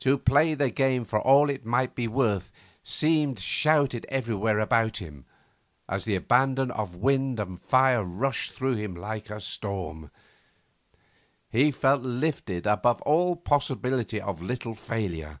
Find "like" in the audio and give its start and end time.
8.96-9.30